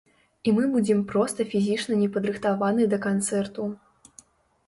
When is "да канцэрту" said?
2.93-3.67